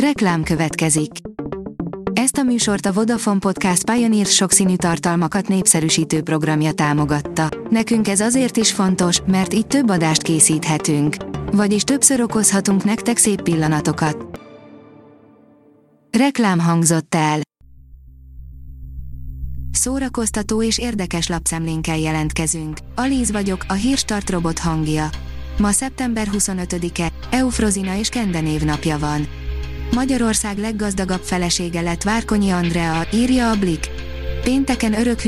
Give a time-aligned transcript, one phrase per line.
[0.00, 1.10] Reklám következik.
[2.12, 7.48] Ezt a műsort a Vodafone Podcast Pioneer sokszínű tartalmakat népszerűsítő programja támogatta.
[7.70, 11.16] Nekünk ez azért is fontos, mert így több adást készíthetünk.
[11.52, 14.40] Vagyis többször okozhatunk nektek szép pillanatokat.
[16.18, 17.40] Reklám hangzott el.
[19.70, 22.78] Szórakoztató és érdekes lapszemlénkkel jelentkezünk.
[22.94, 25.08] Alíz vagyok, a hírstart robot hangja.
[25.58, 29.44] Ma szeptember 25-e, Eufrozina és Kende névnapja van.
[29.94, 33.90] Magyarország leggazdagabb felesége lett Várkonyi Andrea, írja a Blik.
[34.42, 35.20] Pénteken örök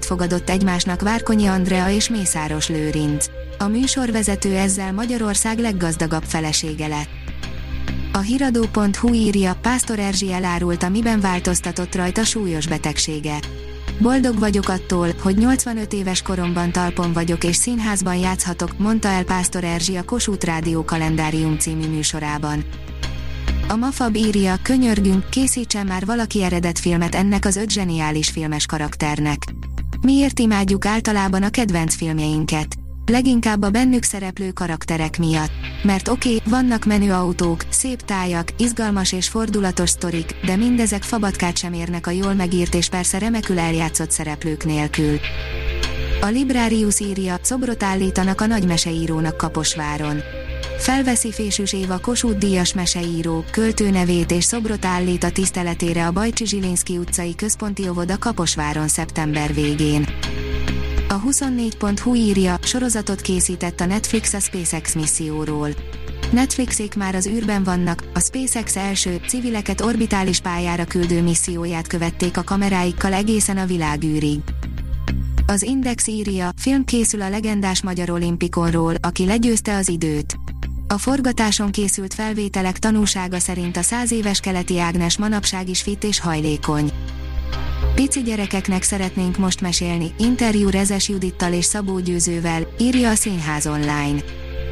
[0.00, 3.26] fogadott egymásnak Várkonyi Andrea és Mészáros Lőrinc.
[3.58, 7.08] A műsorvezető ezzel Magyarország leggazdagabb felesége lett.
[8.12, 13.38] A hiradó.hu írja, Pásztor Erzsi elárulta, miben változtatott rajta súlyos betegsége.
[13.98, 19.64] Boldog vagyok attól, hogy 85 éves koromban talpon vagyok és színházban játszhatok, mondta el Pásztor
[19.64, 22.64] Erzsi a Kossuth Rádió kalendárium című műsorában.
[23.68, 29.38] A Mafab írja, könyörgünk, készítsen már valaki eredet filmet ennek az öt zseniális filmes karakternek.
[30.00, 32.66] Miért imádjuk általában a kedvenc filmjeinket?
[33.06, 35.50] Leginkább a bennük szereplő karakterek miatt.
[35.82, 37.14] Mert oké, okay, vannak menő
[37.68, 42.88] szép tájak, izgalmas és fordulatos sztorik, de mindezek fabatkát sem érnek a jól megírt és
[42.88, 45.18] persze remekül eljátszott szereplők nélkül.
[46.20, 50.22] A Librarius írja, szobrot állítanak a nagymeseírónak Kaposváron.
[50.78, 56.46] Felveszi Fésűs Éva Kossuth Díjas meseíró, költő nevét és szobrot állít a tiszteletére a Bajcsi
[56.46, 60.06] Zsilinszki utcai központi óvoda Kaposváron szeptember végén.
[61.08, 65.68] A 24.hu írja, sorozatot készített a Netflix a SpaceX misszióról.
[66.32, 72.44] Netflixék már az űrben vannak, a SpaceX első, civileket orbitális pályára küldő misszióját követték a
[72.44, 74.40] kameráikkal egészen a világűrig.
[75.46, 80.38] Az Index írja, film készül a legendás magyar olimpikonról, aki legyőzte az időt.
[80.88, 86.20] A forgatáson készült felvételek tanúsága szerint a száz éves keleti Ágnes manapság is fit és
[86.20, 86.90] hajlékony.
[87.94, 94.20] Pici gyerekeknek szeretnénk most mesélni, interjú Rezes Judittal és Szabó Győzővel, írja a Színház online.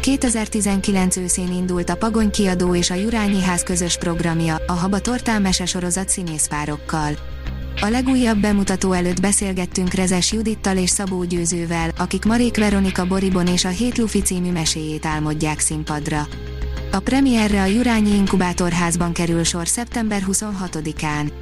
[0.00, 5.42] 2019 őszén indult a Pagony kiadó és a Jurányi Ház közös programja, a Haba Tortán
[5.42, 7.12] mese sorozat színészpárokkal.
[7.82, 13.64] A legújabb bemutató előtt beszélgettünk Rezes Judittal és Szabó Győzővel, akik Marék Veronika Boribon és
[13.64, 16.26] a Hét Lufi című meséjét álmodják színpadra.
[16.92, 21.32] A premierre a Jurányi Inkubátorházban kerül sor szeptember 26-án.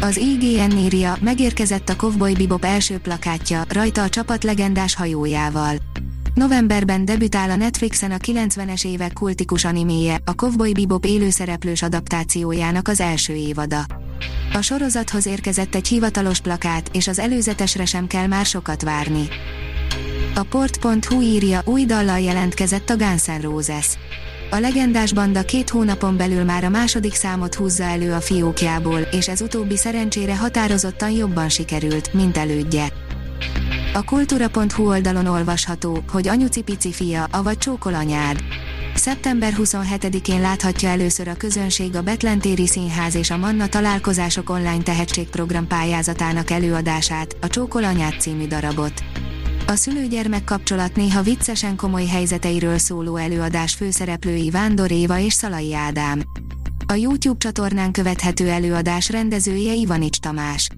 [0.00, 5.76] Az IGN írja, megérkezett a Kovboy Bebop első plakátja, rajta a csapat legendás hajójával.
[6.34, 13.00] Novemberben debütál a Netflixen a 90-es évek kultikus animéje, a Kovboy Bebop élőszereplős adaptációjának az
[13.00, 14.03] első évada.
[14.52, 19.28] A sorozathoz érkezett egy hivatalos plakát, és az előzetesre sem kell már sokat várni.
[20.34, 23.86] A port.hu írja, új dallal jelentkezett a Guns N' Roses.
[24.50, 29.28] A legendás banda két hónapon belül már a második számot húzza elő a fiókjából, és
[29.28, 32.92] ez utóbbi szerencsére határozottan jobban sikerült, mint elődje.
[33.94, 38.36] A kultúra.hu oldalon olvasható, hogy anyuci pici fia, avagy csókol anyád.
[38.94, 45.66] Szeptember 27-én láthatja először a közönség a Betlentéri Színház és a Manna Találkozások online tehetségprogram
[45.66, 49.02] pályázatának előadását, a Csókol anyád című darabot.
[49.66, 56.22] A szülőgyermek kapcsolat néha viccesen komoly helyzeteiről szóló előadás főszereplői Vándor Éva és Szalai Ádám.
[56.86, 60.68] A YouTube csatornán követhető előadás rendezője Ivanics Tamás.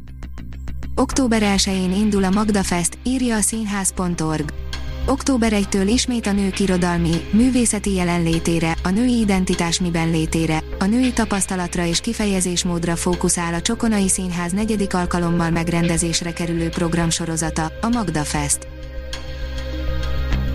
[0.94, 4.65] Október 1-én indul a Magda Fest, írja a színház.org.
[5.08, 11.12] Október 1-től ismét a nők irodalmi, művészeti jelenlétére, a női identitás miben létére, a női
[11.12, 18.68] tapasztalatra és kifejezésmódra fókuszál a Csokonai Színház negyedik alkalommal megrendezésre kerülő programsorozata, a Magda Fest.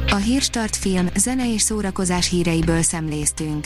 [0.09, 3.65] A Hírstart film, zene és szórakozás híreiből szemléztünk.